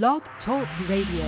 [0.00, 1.22] Blog Talk Radio.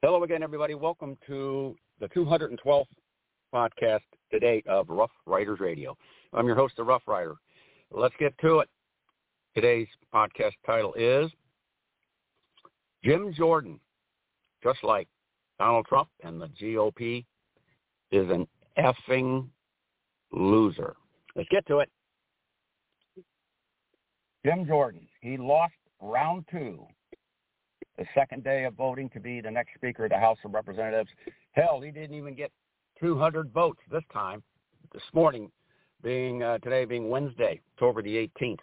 [0.00, 0.72] Hello again, everybody.
[0.72, 2.86] Welcome to the 212th
[3.54, 3.98] podcast
[4.32, 5.94] to date of Rough Riders Radio.
[6.32, 7.34] I'm your host, the Rough Rider.
[7.90, 8.70] Let's get to it.
[9.54, 11.30] Today's podcast title is
[13.04, 13.78] Jim Jordan,
[14.62, 15.08] just like
[15.58, 17.24] Donald Trump and the GOP,
[18.10, 18.46] is an
[18.78, 19.48] effing
[20.32, 20.94] loser.
[21.34, 21.90] Let's get to it.
[24.44, 26.86] Jim Jordan, he lost round two
[27.98, 31.10] the second day of voting to be the next Speaker of the House of Representatives.
[31.52, 32.52] Hell, he didn't even get
[33.00, 34.42] 200 votes this time.
[34.92, 35.50] This morning,
[36.02, 38.58] being uh, today being Wednesday, October the 18th,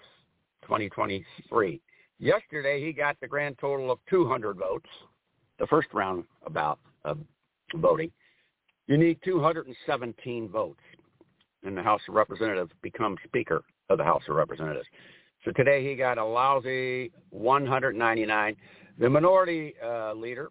[0.64, 1.82] 2023.
[2.18, 4.90] Yesterday, he got the grand total of 200 votes.
[5.60, 7.20] The first round about of
[7.76, 8.12] voting.
[8.88, 10.80] You need 217 votes
[11.64, 14.88] in the House of Representatives to become Speaker of the House of Representatives.
[15.44, 18.56] So today he got a lousy 199.
[19.00, 20.50] The minority uh, leader,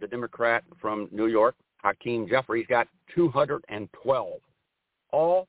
[0.00, 4.40] the Democrat from New York, Hakeem Jeffries, got 212.
[5.12, 5.48] All,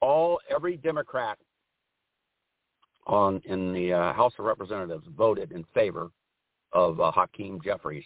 [0.00, 1.38] all, every Democrat
[3.06, 6.10] on in the uh, House of Representatives voted in favor
[6.76, 8.04] of uh, Hakeem Jeffries,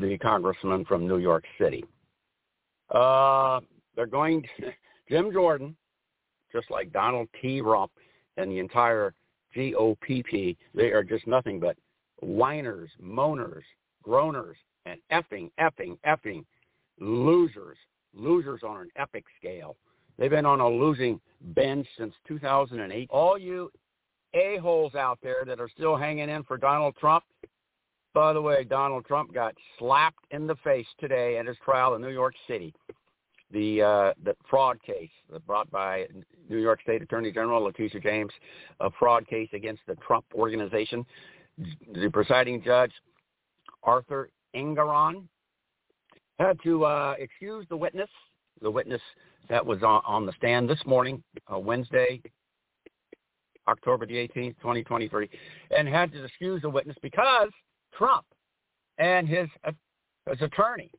[0.00, 1.84] the congressman from New York City.
[2.90, 3.60] Uh,
[3.94, 4.72] they're going to,
[5.08, 5.76] Jim Jordan,
[6.52, 7.60] just like Donald T.
[7.60, 7.92] Rump
[8.36, 9.14] and the entire
[9.56, 11.76] GOPP, they are just nothing but
[12.20, 13.62] whiners, moaners,
[14.04, 16.44] groaners, and effing, effing, effing
[16.98, 17.76] losers,
[18.14, 19.76] losers on an epic scale.
[20.18, 21.20] They've been on a losing
[21.54, 23.08] bench since 2008.
[23.10, 23.70] All you
[24.34, 27.24] a-holes out there that are still hanging in for Donald Trump,
[28.14, 32.02] by the way, Donald Trump got slapped in the face today at his trial in
[32.02, 32.74] New York City.
[33.50, 35.10] The uh, the fraud case
[35.46, 36.06] brought by
[36.48, 38.32] New York State Attorney General Letitia James,
[38.80, 41.04] a fraud case against the Trump organization.
[41.94, 42.92] The presiding judge,
[43.82, 45.24] Arthur Engoron,
[46.38, 48.08] had to uh, excuse the witness,
[48.62, 49.02] the witness
[49.50, 51.22] that was on, on the stand this morning,
[51.52, 52.22] uh, Wednesday,
[53.68, 55.28] October the 18th, 2023,
[55.76, 57.50] and had to excuse the witness because
[57.96, 58.24] Trump
[58.98, 59.72] and his, uh,
[60.28, 60.90] his attorney,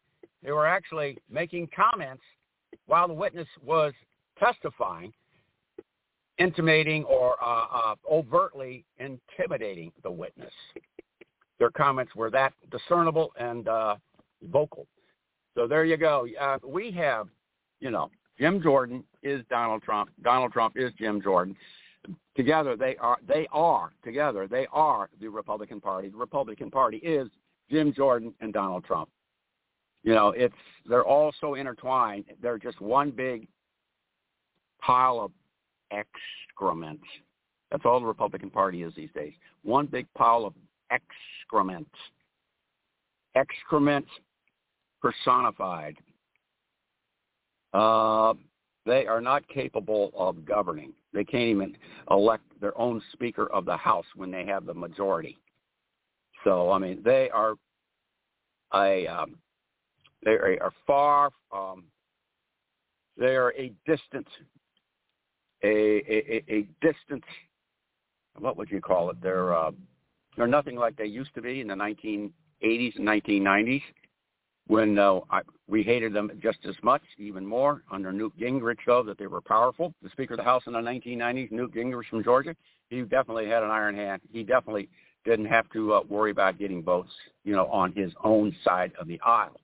[0.43, 2.23] they were actually making comments
[2.87, 3.93] while the witness was
[4.39, 5.13] testifying,
[6.37, 10.51] intimating or uh, uh, overtly intimidating the witness.
[11.59, 13.95] Their comments were that discernible and uh,
[14.51, 14.87] vocal.
[15.55, 16.27] So there you go.
[16.39, 17.27] Uh, we have,
[17.79, 18.09] you know,
[18.39, 20.09] Jim Jordan is Donald Trump.
[20.23, 21.55] Donald Trump is Jim Jordan.
[22.35, 23.17] Together they are.
[23.27, 24.47] They are together.
[24.47, 26.09] They are the Republican Party.
[26.09, 27.29] The Republican Party is
[27.69, 29.09] Jim Jordan and Donald Trump.
[30.03, 30.55] You know, it's
[30.85, 32.25] they're all so intertwined.
[32.41, 33.47] They're just one big
[34.81, 35.31] pile of
[35.91, 36.99] excrement.
[37.71, 39.33] That's all the Republican Party is these days.
[39.63, 40.53] One big pile of
[40.91, 41.87] excrement.
[43.35, 44.05] Excrement
[45.01, 45.95] personified.
[47.73, 48.33] Uh,
[48.85, 50.93] they are not capable of governing.
[51.13, 51.77] They can't even
[52.11, 55.37] elect their own Speaker of the House when they have the majority.
[56.43, 57.53] So I mean, they are
[58.73, 59.37] a um,
[60.23, 61.29] they are far.
[61.51, 61.85] Um,
[63.17, 64.27] they are a distant,
[65.63, 67.23] a, a, a distant.
[68.39, 69.21] What would you call it?
[69.21, 69.71] They're uh,
[70.35, 73.83] they're nothing like they used to be in the 1980s and 1990s
[74.67, 79.03] when uh, I, we hated them just as much, even more, under Newt Gingrich, though,
[79.03, 79.93] that they were powerful.
[80.01, 82.55] The Speaker of the House in the 1990s, Newt Gingrich from Georgia,
[82.89, 84.21] he definitely had an iron hand.
[84.31, 84.89] He definitely
[85.25, 87.11] didn't have to uh, worry about getting votes,
[87.43, 89.59] you know, on his own side of the aisle.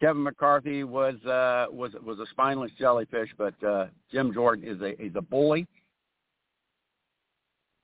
[0.00, 4.94] Kevin McCarthy was uh, was was a spineless jellyfish, but uh, Jim Jordan is a
[5.02, 5.66] he's a bully.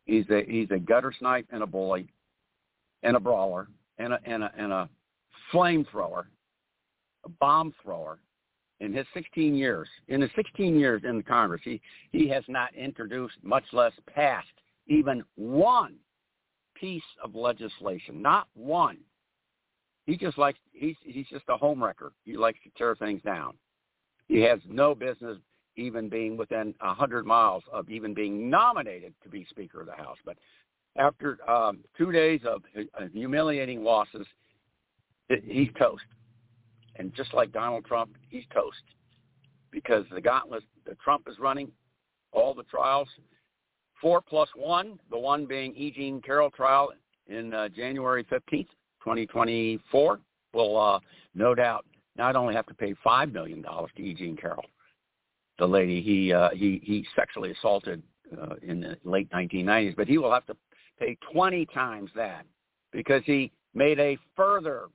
[0.04, 2.08] He's a he's a gutter snipe and a bully,
[3.02, 3.68] and a brawler,
[3.98, 4.88] and a and a and a
[5.52, 6.24] flamethrower,
[7.24, 8.18] a bomb thrower.
[8.80, 11.80] In his 16 years, in his 16 years in Congress, he
[12.10, 14.48] he has not introduced, much less passed,
[14.88, 15.94] even one
[16.74, 18.21] piece of legislation.
[18.21, 18.98] Not one
[20.06, 22.10] he just likes he's he's just a homewrecker.
[22.24, 23.54] He likes to tear things down.
[24.28, 25.38] He has no business
[25.77, 29.92] even being within a hundred miles of even being nominated to be Speaker of the
[29.92, 30.18] House.
[30.24, 30.36] But
[30.97, 32.62] after um, two days of,
[33.12, 34.27] humiliating losses,
[35.44, 36.04] he's toast.
[36.96, 38.82] And just like Donald Trump, he's toast
[39.70, 41.70] because the gauntlet that Trump is running,
[42.32, 43.08] all the trials,
[44.00, 45.90] four plus one, the one being E.
[45.90, 46.92] Jean Carroll trial
[47.28, 48.68] in uh, January 15th,
[49.02, 50.20] 2024,
[50.52, 51.00] will uh,
[51.34, 51.86] no doubt
[52.16, 54.14] not only have to pay five million dollars to E.
[54.14, 54.66] Jean Carroll,
[55.58, 58.02] the lady he uh, he he sexually assaulted
[58.40, 60.56] uh, in the late 1990s, but he will have to
[60.98, 62.44] pay 20 times that
[62.92, 64.88] because he made a further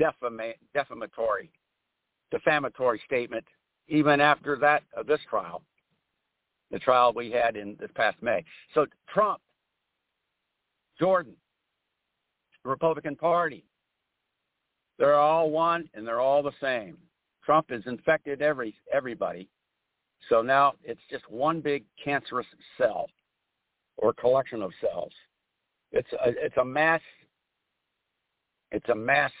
[0.00, 1.50] defama- defamatory
[2.30, 3.44] defamatory statement
[3.88, 5.62] even after that uh, this trial,
[6.70, 8.44] the trial we had in this past May.
[8.74, 9.40] So Trump,
[10.98, 11.34] Jordan,
[12.64, 13.64] the Republican Party,
[14.98, 16.96] they're all one and they're all the same.
[17.44, 19.48] Trump has infected every everybody.
[20.28, 22.46] So now it's just one big cancerous
[22.78, 23.08] cell
[23.96, 25.12] or collection of cells.
[25.90, 27.00] It's a, it's a mass
[28.70, 29.32] it's a mass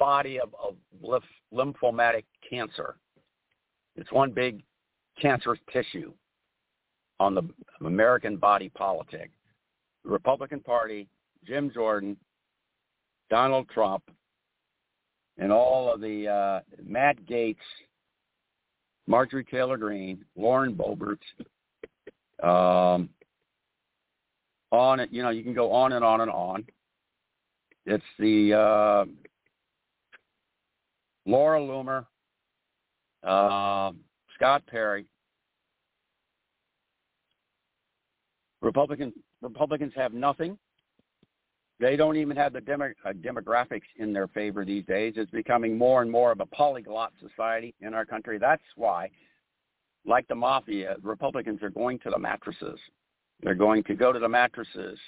[0.00, 1.22] body of, of
[1.54, 2.96] lymphomatic cancer.
[3.94, 4.62] It's one big
[5.20, 6.12] cancerous tissue
[7.20, 7.42] on the
[7.84, 9.30] American body politic.
[10.04, 11.06] The Republican Party,
[11.46, 12.16] Jim Jordan,
[13.28, 14.02] Donald Trump,
[15.38, 17.56] and all of the uh, Matt Gaetz,
[19.06, 21.20] Marjorie Taylor Greene, Lauren Boebert,
[22.42, 23.10] um,
[24.72, 25.10] on it.
[25.12, 26.64] You know, you can go on and on and on.
[27.86, 29.04] It's the uh,
[31.26, 32.06] Laura Loomer,
[33.22, 33.92] uh,
[34.34, 35.06] Scott Perry.
[38.62, 39.12] Republican
[39.42, 40.58] Republicans have nothing.
[41.78, 45.14] They don't even have the demo, uh, demographics in their favor these days.
[45.16, 48.36] It's becoming more and more of a polyglot society in our country.
[48.38, 49.08] That's why,
[50.04, 52.78] like the mafia, Republicans are going to the mattresses.
[53.42, 54.98] They're going to go to the mattresses.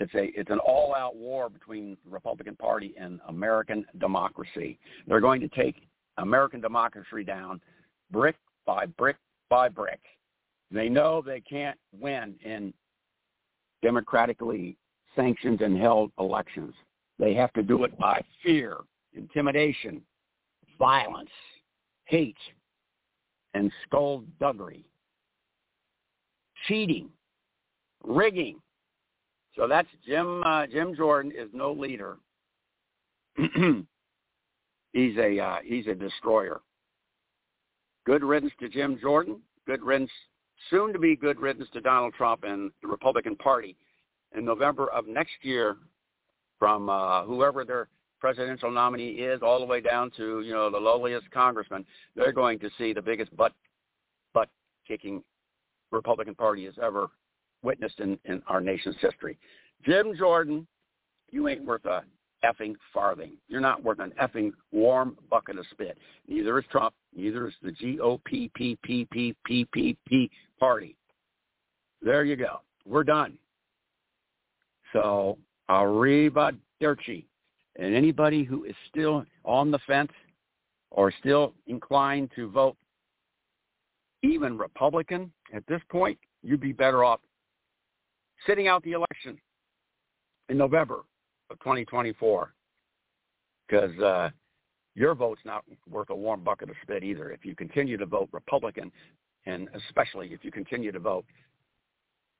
[0.00, 4.78] It's a it's an all-out war between the Republican Party and American democracy.
[5.06, 5.86] They're going to take
[6.18, 7.60] American democracy down
[8.10, 8.36] brick
[8.66, 9.16] by brick
[9.48, 10.00] by brick.
[10.70, 12.74] They know they can't win in
[13.82, 14.76] democratically
[15.14, 16.74] sanctioned and held elections.
[17.18, 18.78] They have to do it by fear,
[19.12, 20.02] intimidation,
[20.78, 21.30] violence,
[22.06, 22.36] hate,
[23.54, 24.84] and skullduggery,
[26.66, 27.08] cheating,
[28.02, 28.58] rigging.
[29.56, 30.42] So that's Jim.
[30.44, 32.16] Uh, Jim Jordan is no leader.
[34.92, 36.60] he's a uh, he's a destroyer.
[38.06, 39.40] Good riddance to Jim Jordan.
[39.66, 40.10] Good riddance,
[40.70, 43.76] soon to be good riddance to Donald Trump and the Republican Party
[44.36, 45.76] in November of next year
[46.58, 47.88] from uh, whoever their
[48.20, 51.84] presidential nominee is all the way down to, you know, the lowliest congressman,
[52.16, 53.52] they're going to see the biggest butt
[54.32, 54.48] butt
[54.86, 55.22] kicking
[55.92, 57.08] Republican Party has ever
[57.64, 59.38] witnessed in, in our nation's history.
[59.84, 60.66] Jim Jordan,
[61.30, 62.02] you ain't worth a
[62.44, 63.32] effing farthing.
[63.48, 65.96] You're not worth an effing warm bucket of spit.
[66.28, 66.94] Neither is Trump.
[67.16, 70.30] Neither is the GOP PPPPPP
[70.60, 70.96] party.
[72.02, 72.60] There you go.
[72.86, 73.38] We're done.
[74.92, 75.38] So
[75.68, 77.26] arriba dirty.
[77.76, 80.12] And anybody who is still on the fence
[80.90, 82.76] or still inclined to vote
[84.22, 87.20] even Republican at this point, you'd be better off
[88.46, 89.38] sitting out the election
[90.48, 91.00] in November
[91.50, 92.52] of 2024
[93.66, 94.30] because uh,
[94.94, 97.30] your vote's not worth a warm bucket of spit either.
[97.30, 98.92] If you continue to vote Republican,
[99.46, 101.24] and especially if you continue to vote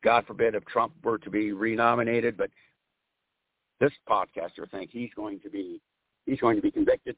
[0.04, 2.50] God forbid if Trump were to be renominated, but
[3.80, 5.80] this podcaster thinks he's going to be
[6.26, 7.16] he's going to be convicted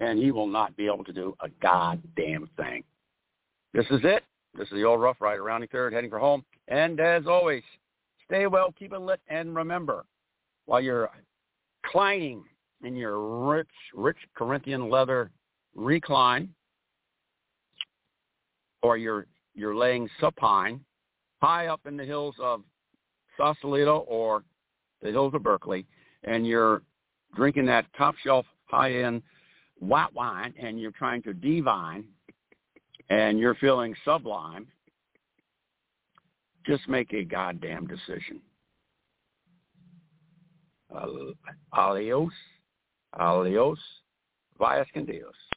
[0.00, 2.84] and he will not be able to do a goddamn thing.
[3.74, 4.22] This is it.
[4.56, 6.44] This is the old Rough Rider, rounding third, heading for home.
[6.68, 7.62] And as always,
[8.26, 10.04] stay well, keep it lit, and remember,
[10.66, 11.10] while you're
[11.84, 12.44] reclining
[12.84, 15.30] in your rich, rich Corinthian leather
[15.74, 16.48] recline,
[18.82, 20.80] or you're you're laying supine
[21.40, 22.62] high up in the hills of
[23.36, 24.42] Sausalito or
[25.02, 25.86] the hills of Berkeley,
[26.24, 26.82] and you're
[27.34, 29.22] drinking that top shelf high end
[29.78, 32.04] white wine, and you're trying to divine,
[33.10, 34.66] and you're feeling sublime,
[36.66, 38.40] just make a goddamn decision.
[40.94, 41.32] Uh,
[41.72, 42.32] adios,
[43.12, 43.78] adios,
[44.58, 45.34] vayas con Dios.